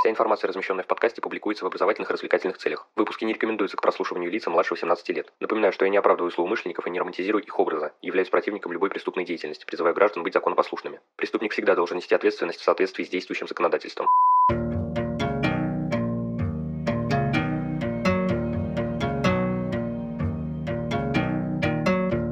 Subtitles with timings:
[0.00, 2.88] Вся информация, размещенная в подкасте, публикуется в образовательных и развлекательных целях.
[2.96, 5.30] Выпуски не рекомендуются к прослушиванию лица младше 18 лет.
[5.40, 9.26] Напоминаю, что я не оправдываю злоумышленников и не романтизирую их образа, являюсь противником любой преступной
[9.26, 11.00] деятельности, призываю граждан быть законопослушными.
[11.16, 14.08] Преступник всегда должен нести ответственность в соответствии с действующим законодательством.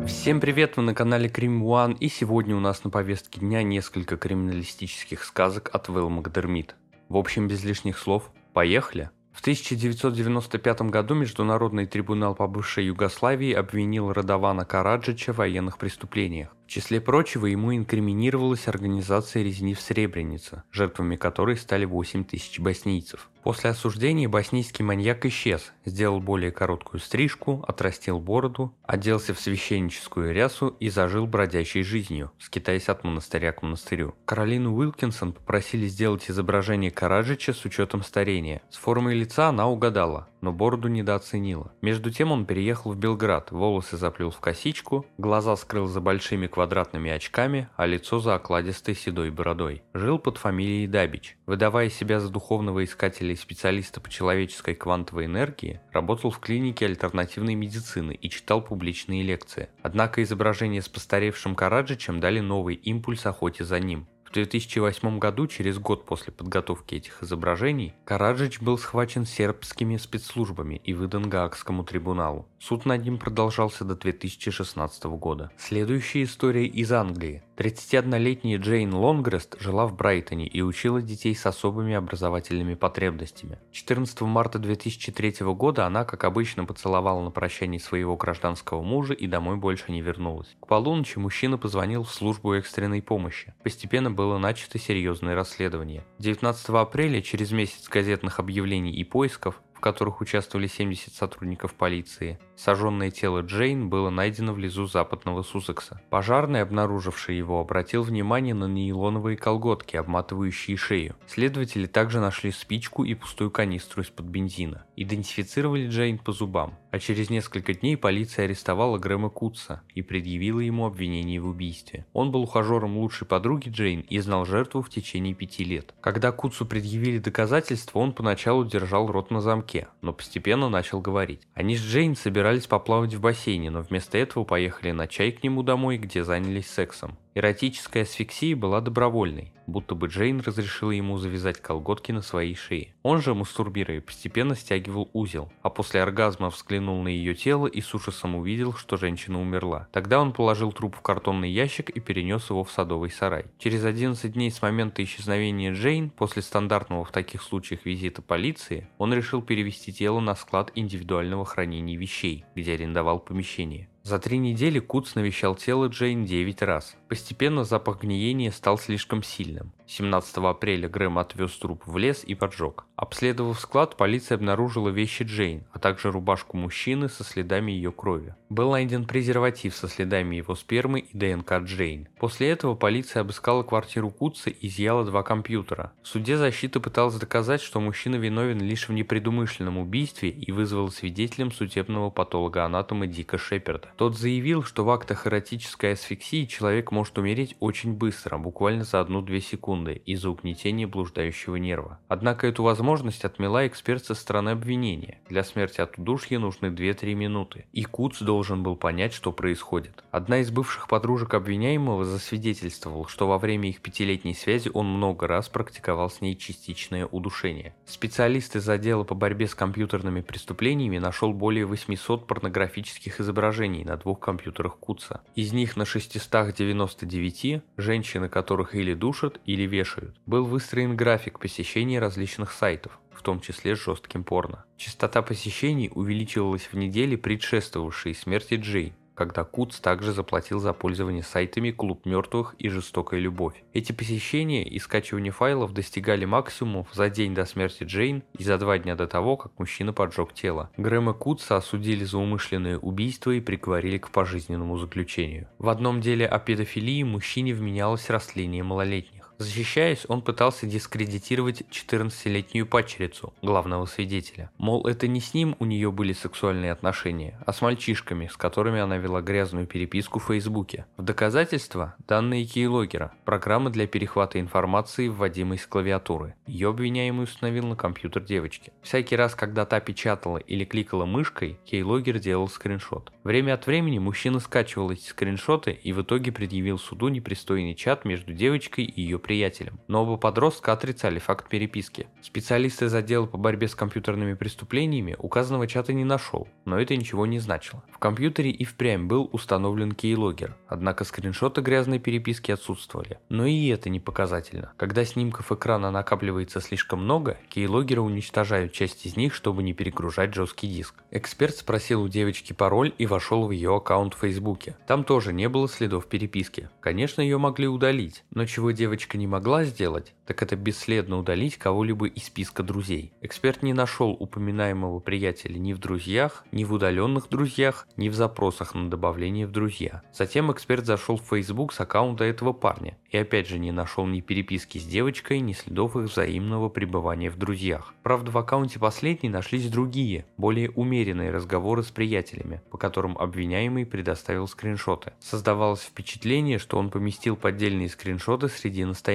[0.07, 4.16] Всем привет, вы на канале Крим One, и сегодня у нас на повестке дня несколько
[4.16, 6.75] криминалистических сказок от Вэл Макдермит.
[7.09, 9.11] В общем, без лишних слов, поехали!
[9.32, 16.54] В 1995 году Международный трибунал по бывшей Югославии обвинил Радована Караджича в военных преступлениях.
[16.68, 23.31] В числе прочего ему инкриминировалась организация резни в Сребренице, жертвами которой стали 8 тысяч боснийцев.
[23.43, 30.77] После осуждения боснийский маньяк исчез, сделал более короткую стрижку, отрастил бороду, оделся в священническую рясу
[30.79, 34.14] и зажил бродячей жизнью, скитаясь от монастыря к монастырю.
[34.27, 38.61] Каролину Уилкинсон попросили сделать изображение Караджича с учетом старения.
[38.69, 41.72] С формой лица она угадала, но бороду недооценила.
[41.83, 47.11] Между тем он переехал в Белград, волосы заплел в косичку, глаза скрыл за большими квадратными
[47.11, 49.83] очками, а лицо за окладистой седой бородой.
[49.95, 51.36] Жил под фамилией Дабич.
[51.47, 57.55] Выдавая себя за духовного искателя и специалиста по человеческой квантовой энергии, работал в клинике альтернативной
[57.55, 59.69] медицины и читал публичные лекции.
[59.83, 64.06] Однако изображение с постаревшим Караджичем дали новый импульс охоте за ним.
[64.28, 70.92] В 2008 году, через год после подготовки этих изображений, Караджич был схвачен сербскими спецслужбами и
[70.92, 72.46] выдан Гаагскому трибуналу.
[72.60, 75.50] Суд над ним продолжался до 2016 года.
[75.56, 77.42] Следующая история из Англии.
[77.59, 83.59] 31-летняя Джейн Лонгрест жила в Брайтоне и учила детей с особыми образовательными потребностями.
[83.73, 89.56] 14 марта 2003 года она, как обычно, поцеловала на прощание своего гражданского мужа и домой
[89.56, 90.56] больше не вернулась.
[90.61, 93.53] К полуночи мужчина позвонил в службу экстренной помощи.
[93.64, 96.05] Постепенно было начато серьезное расследование.
[96.20, 102.40] 19 апреля, через месяц газетных объявлений и поисков, в которых участвовали 70 сотрудников полиции.
[102.56, 106.00] Сожженное тело Джейн было найдено в лесу западного Суссекса.
[106.11, 111.14] Пожарный, обнаруживший его, обратил внимание на нейлоновые колготки, обматывающие шею.
[111.28, 114.84] Следователи также нашли спичку и пустую канистру из-под бензина.
[114.96, 116.77] Идентифицировали Джейн по зубам.
[116.90, 122.06] А через несколько дней полиция арестовала Грэма Кутса и предъявила ему обвинение в убийстве.
[122.12, 125.94] Он был ухажером лучшей подруги Джейн и знал жертву в течение пяти лет.
[126.00, 131.43] Когда Кутсу предъявили доказательства, он поначалу держал рот на замке но постепенно начал говорить.
[131.54, 135.62] Они с Джейн собирались поплавать в бассейне, но вместо этого поехали на чай к нему
[135.62, 137.19] домой, где занялись сексом.
[137.38, 142.97] Эротическая асфиксия была добровольной, будто бы Джейн разрешила ему завязать колготки на своей шее.
[143.04, 147.94] Он же, мастурбируя, постепенно стягивал узел, а после оргазма взглянул на ее тело и с
[147.94, 149.87] ужасом увидел, что женщина умерла.
[149.93, 153.44] Тогда он положил труп в картонный ящик и перенес его в садовый сарай.
[153.60, 159.15] Через 11 дней с момента исчезновения Джейн, после стандартного в таких случаях визита полиции, он
[159.15, 163.88] решил перевести тело на склад индивидуального хранения вещей, где арендовал помещение.
[164.03, 166.97] За три недели Куц навещал тело Джейн 9 раз.
[167.09, 169.73] Постепенно запах гниения стал слишком сильным.
[169.87, 172.85] 17 апреля Грэм отвез труп в лес и поджег.
[172.95, 178.35] Обследовав склад, полиция обнаружила вещи Джейн, а также рубашку мужчины со следами ее крови.
[178.51, 182.09] Был найден презерватив со следами его спермы и ДНК Джейн.
[182.19, 185.93] После этого полиция обыскала квартиру Кутса и изъяла два компьютера.
[186.03, 191.51] В суде защита пыталась доказать, что мужчина виновен лишь в непредумышленном убийстве и вызвал свидетелем
[191.51, 193.89] судебного патолога-анатома Дика Шеперда.
[193.99, 199.41] Тот заявил, что в актах эротической асфиксии человек может умереть очень быстро, буквально за 1-2
[199.41, 201.99] секунды из-за угнетения блуждающего нерва.
[202.07, 205.21] Однако эту возможность отмела эксперт со стороны обвинения.
[205.29, 207.67] Для смерти от удушья нужны 2-3 минуты.
[207.73, 210.05] И Куц должен был понять, что происходит.
[210.13, 215.49] Одна из бывших подружек обвиняемого засвидетельствовал, что во время их пятилетней связи он много раз
[215.49, 217.75] практиковал с ней частичное удушение.
[217.85, 224.21] Специалист из отдела по борьбе с компьютерными преступлениями нашел более 800 порнографических изображений на двух
[224.21, 225.22] компьютерах Куца.
[225.34, 230.15] Из них на 699 женщины, которых или душат, или вешают.
[230.26, 234.64] Был выстроен график посещения различных сайтов, в том числе с жестким порно.
[234.76, 241.73] Частота посещений увеличивалась в неделе, предшествовавшей смерти Джей, когда Куц также заплатил за пользование сайтами
[241.73, 243.65] «Клуб мертвых» и «Жестокая любовь».
[243.73, 248.79] Эти посещения и скачивание файлов достигали максимумов за день до смерти Джейн и за два
[248.79, 250.70] дня до того, как мужчина поджег тело.
[250.76, 255.49] Грэма Кутса осудили за умышленное убийство и приговорили к пожизненному заключению.
[255.59, 259.18] В одном деле о педофилии мужчине вменялось растление малолетних.
[259.38, 264.50] Защищаясь, он пытался дискредитировать 14-летнюю падчерицу, главного свидетеля.
[264.58, 268.81] Мол, это не с ним у нее были сексуальные отношения, а с мальчишками, с которыми
[268.81, 270.87] она вела грязную переписку в Фейсбуке.
[270.96, 276.34] В доказательство данные кейлогера, программы для перехвата информации, вводимой с клавиатуры.
[276.49, 278.73] Ее обвиняемый установил на компьютер девочки.
[278.82, 283.12] Всякий раз, когда та печатала или кликала мышкой, кейлогер делал скриншот.
[283.23, 288.32] Время от времени мужчина скачивал эти скриншоты и в итоге предъявил суду непристойный чат между
[288.32, 289.79] девочкой и ее приятелем.
[289.89, 292.07] Но оба подростка отрицали факт переписки.
[292.23, 297.27] Специалист из отдела по борьбе с компьютерными преступлениями указанного чата не нашел, но это ничего
[297.27, 297.85] не значило.
[297.93, 303.19] В компьютере и впрямь был установлен кейлогер, однако скриншоты грязной переписки отсутствовали.
[303.29, 304.73] Но и это не показательно.
[304.79, 310.69] Когда снимков экрана накапливается слишком много, кейлогеры уничтожают часть из них, чтобы не перегружать жесткий
[310.69, 310.95] диск.
[311.11, 314.75] Эксперт спросил у девочки пароль и вошел в ее аккаунт в Фейсбуке.
[314.87, 316.71] Там тоже не было следов переписки.
[316.81, 322.06] Конечно, ее могли удалить, но чего девочка не могла сделать, так это бесследно удалить кого-либо
[322.06, 323.12] из списка друзей.
[323.20, 328.75] Эксперт не нашел упоминаемого приятеля ни в друзьях, ни в удаленных друзьях, ни в запросах
[328.75, 330.03] на добавление в друзья.
[330.15, 334.20] Затем эксперт зашел в Facebook с аккаунта этого парня и опять же не нашел ни
[334.20, 337.94] переписки с девочкой, ни следов их взаимного пребывания в друзьях.
[338.03, 344.47] Правда, в аккаунте последней нашлись другие, более умеренные разговоры с приятелями, по которым обвиняемый предоставил
[344.47, 345.12] скриншоты.
[345.20, 349.07] Создавалось впечатление, что он поместил поддельные скриншоты среди настоящих.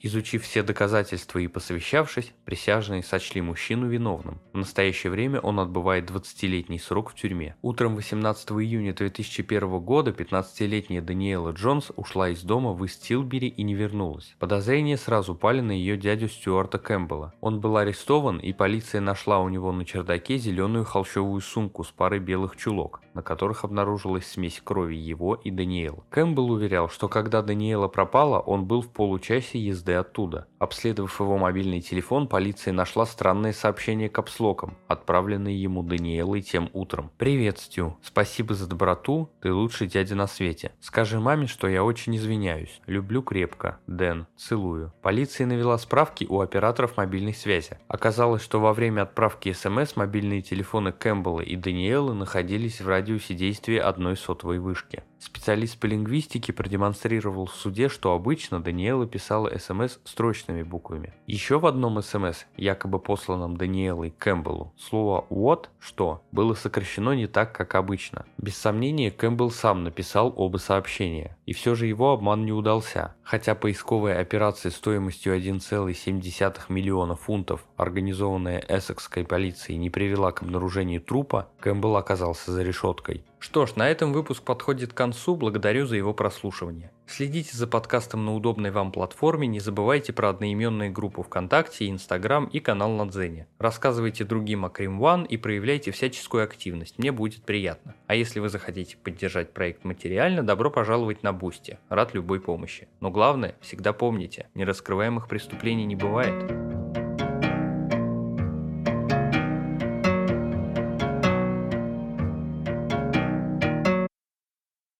[0.00, 4.40] Изучив все доказательства и посовещавшись, присяжные сочли мужчину виновным.
[4.52, 7.54] В настоящее время он отбывает 20-летний срок в тюрьме.
[7.62, 13.62] Утром 18 июня 2001 года 15-летняя Даниэла Джонс ушла из дома в Истилби Сибири и
[13.62, 14.34] не вернулась.
[14.38, 17.34] Подозрения сразу пали на ее дядю Стюарта Кэмпбелла.
[17.40, 22.18] Он был арестован, и полиция нашла у него на чердаке зеленую холщовую сумку с парой
[22.18, 26.04] белых чулок, на которых обнаружилась смесь крови его и Даниэла.
[26.10, 30.46] Кэмпбелл уверял, что когда Даниэла пропала, он был в получасе езды оттуда.
[30.58, 37.10] Обследовав его мобильный телефон, полиция нашла странное сообщение капслоком, отправленное ему Даниэлой тем утром.
[37.18, 37.96] «Привет, Стю.
[38.02, 39.30] Спасибо за доброту.
[39.40, 40.72] Ты лучший дядя на свете.
[40.80, 42.80] Скажи маме, что я очень извиняюсь.
[42.86, 43.78] Люблю крепко.
[43.86, 44.26] Дэн.
[44.36, 44.92] Целую».
[45.02, 47.78] Полиция навела справки у операторов мобильной связи.
[47.88, 53.82] Оказалось, что во время отправки СМС мобильные телефоны Кэмпбелла и Даниэлы находились в радиусе действия
[53.82, 55.02] одной сотовой вышки.
[55.18, 61.12] Специалист по лингвистике продемонстрировал в суде, что обычно Даниэла писала СМС строчными буквами.
[61.26, 67.52] Еще в одном СМС, якобы посланном Даниэлой Кэмпбеллу, слово «what»– «что» было сокращено не так,
[67.52, 68.24] как обычно.
[68.38, 71.35] Без сомнения, Кэмпбелл сам написал оба сообщения.
[71.46, 73.14] И все же его обман не удался.
[73.22, 81.48] Хотя поисковая операция стоимостью 1,7 миллиона фунтов, организованная эссекской полицией, не привела к обнаружению трупа,
[81.60, 83.24] Кэмпбелл оказался за решеткой.
[83.38, 86.90] Что ж, на этом выпуск подходит к концу, благодарю за его прослушивание.
[87.06, 92.58] Следите за подкастом на удобной вам платформе, не забывайте про одноименные группы ВКонтакте, Инстаграм и
[92.58, 93.46] канал на Дзене.
[93.58, 97.94] Рассказывайте другим о Крим One и проявляйте всяческую активность, мне будет приятно.
[98.08, 102.88] А если вы захотите поддержать проект материально, добро пожаловать на Бусти, рад любой помощи.
[103.00, 106.50] Но главное, всегда помните, нераскрываемых преступлений не бывает.